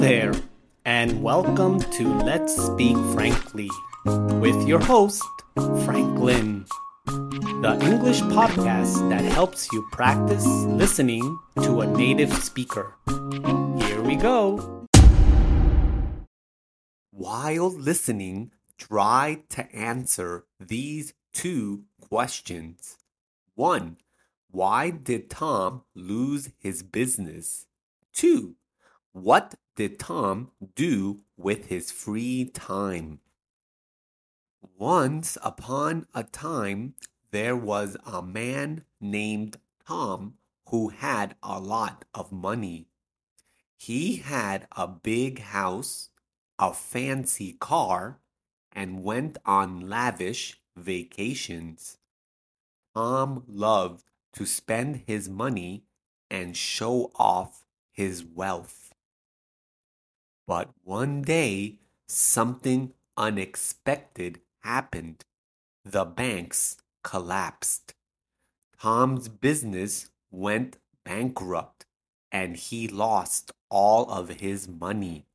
there, 0.00 0.32
and 0.86 1.22
welcome 1.22 1.78
to 1.78 2.08
Let's 2.08 2.56
Speak 2.56 2.96
Frankly 3.12 3.68
with 4.40 4.66
your 4.66 4.78
host, 4.78 5.22
Franklin, 5.84 6.64
the 7.04 7.78
English 7.82 8.22
podcast 8.22 9.10
that 9.10 9.20
helps 9.20 9.70
you 9.72 9.86
practice 9.92 10.46
listening 10.46 11.38
to 11.64 11.82
a 11.82 11.86
native 11.86 12.32
speaker. 12.32 12.94
Here 13.82 14.00
we 14.00 14.16
go. 14.16 14.86
While 17.10 17.70
listening, 17.70 18.52
try 18.78 19.42
to 19.50 19.70
answer 19.70 20.46
these 20.58 21.12
two 21.34 21.84
questions. 22.00 22.96
1. 23.54 23.98
Why 24.50 24.88
did 24.88 25.28
Tom 25.28 25.82
lose 25.94 26.48
his 26.58 26.82
business? 26.82 27.66
2. 28.14 28.54
What 29.12 29.56
did 29.80 29.98
Tom 29.98 30.50
do 30.74 31.22
with 31.38 31.68
his 31.68 31.90
free 31.90 32.44
time? 32.44 33.18
Once 34.76 35.38
upon 35.42 36.06
a 36.14 36.22
time, 36.22 36.92
there 37.30 37.56
was 37.56 37.96
a 38.04 38.20
man 38.20 38.84
named 39.00 39.56
Tom 39.86 40.34
who 40.68 40.90
had 40.90 41.34
a 41.42 41.58
lot 41.58 42.04
of 42.12 42.30
money. 42.30 42.88
He 43.74 44.16
had 44.16 44.68
a 44.76 44.86
big 44.86 45.38
house, 45.38 46.10
a 46.58 46.74
fancy 46.74 47.54
car, 47.54 48.18
and 48.72 49.02
went 49.02 49.38
on 49.46 49.88
lavish 49.88 50.60
vacations. 50.76 51.96
Tom 52.94 53.44
loved 53.48 54.04
to 54.34 54.44
spend 54.44 55.04
his 55.06 55.30
money 55.30 55.84
and 56.30 56.54
show 56.54 57.12
off 57.14 57.64
his 57.90 58.22
wealth. 58.22 58.89
But 60.50 60.70
one 60.82 61.22
day, 61.22 61.78
something 62.08 62.92
unexpected 63.16 64.40
happened. 64.64 65.22
The 65.84 66.04
banks 66.04 66.76
collapsed. 67.04 67.94
Tom's 68.76 69.28
business 69.28 70.10
went 70.28 70.78
bankrupt 71.04 71.86
and 72.32 72.56
he 72.56 72.88
lost 72.88 73.52
all 73.68 74.10
of 74.10 74.40
his 74.40 74.66
money. 74.66 75.26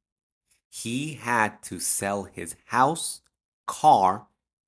He 0.69 1.13
had 1.13 1.63
to 1.63 1.79
sell 1.79 2.23
his 2.23 2.57
house, 2.65 3.21
car, 3.67 4.27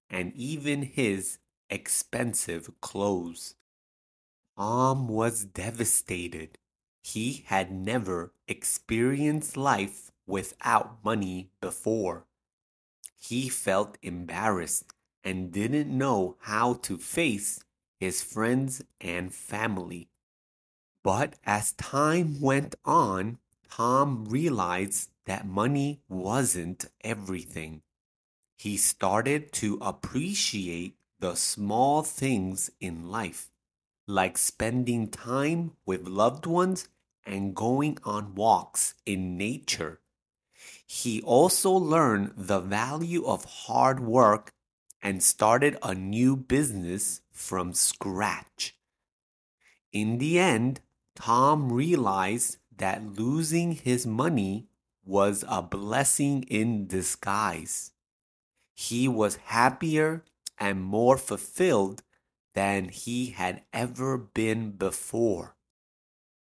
and 0.10 0.32
even 0.34 0.84
his 0.84 1.40
expensive 1.70 2.72
clothes. 2.80 3.56
Tom 4.58 5.10
was 5.10 5.44
devastated. 5.44 6.58
He 7.04 7.44
had 7.48 7.70
never 7.70 8.32
experienced 8.48 9.58
life 9.58 10.10
without 10.28 11.04
money 11.04 11.50
before. 11.62 12.26
He 13.20 13.50
felt 13.50 13.98
embarrassed 14.04 14.94
and 15.24 15.52
didn't 15.52 15.90
know 15.90 16.38
how 16.42 16.74
to 16.74 16.98
face 16.98 17.64
his 18.00 18.22
friends 18.22 18.84
and 19.02 19.34
family. 19.34 20.10
But 21.04 21.36
as 21.46 21.72
time 21.74 22.40
went 22.42 22.76
on, 22.86 23.40
Tom 23.70 24.26
realized 24.26 25.10
that 25.26 25.48
money 25.48 26.02
wasn't 26.08 26.86
everything. 27.02 27.82
He 28.58 28.78
started 28.78 29.52
to 29.54 29.78
appreciate 29.82 30.96
the 31.20 31.36
small 31.36 32.04
things 32.04 32.70
in 32.80 33.10
life, 33.10 33.52
like 34.08 34.38
spending 34.38 35.10
time 35.10 35.74
with 35.86 36.08
loved 36.08 36.46
ones 36.46 36.88
and 37.26 37.56
going 37.56 37.98
on 38.04 38.36
walks 38.36 38.96
in 39.06 39.38
nature. 39.38 40.00
He 40.88 41.22
also 41.22 41.72
learned 41.72 42.32
the 42.38 42.62
value 42.62 43.26
of 43.26 43.44
hard 43.44 44.00
work 44.00 44.54
and 45.04 45.22
started 45.22 45.78
a 45.84 45.94
new 45.94 46.38
business 46.38 47.22
from 47.30 47.74
scratch. 47.74 48.78
In 49.92 50.18
the 50.18 50.40
end, 50.40 50.80
Tom 51.14 51.74
realized 51.74 52.58
that 52.78 53.18
losing 53.18 53.74
his 53.74 54.08
money 54.08 54.70
was 55.04 55.44
a 55.48 55.62
blessing 55.62 56.44
in 56.44 56.88
disguise. 56.88 57.92
He 58.74 59.10
was 59.10 59.36
happier 59.48 60.24
and 60.58 60.82
more 60.82 61.18
fulfilled 61.18 62.02
than 62.54 62.90
he 62.90 63.32
had 63.32 63.64
ever 63.74 64.18
been 64.18 64.72
before. 64.72 65.58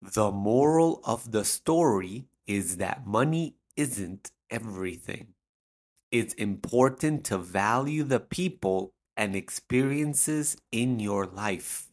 The 0.03 0.31
moral 0.33 1.01
of 1.05 1.31
the 1.31 1.45
story 1.45 2.27
is 2.47 2.77
that 2.79 3.07
money 3.07 3.57
isn't 3.77 4.31
everything. 4.51 5.35
It's 6.11 6.35
important 6.35 7.25
to 7.27 7.39
value 7.39 8.05
the 8.05 8.21
people 8.21 8.93
and 9.17 9.35
experiences 9.35 10.57
in 10.73 11.01
your 11.01 11.27
life 11.27 11.89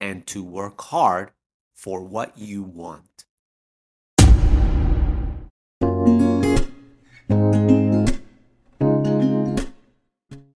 and 0.00 0.26
to 0.28 0.42
work 0.44 0.80
hard 0.80 1.32
for 1.74 2.02
what 2.02 2.38
you 2.38 2.62
want. 2.62 3.09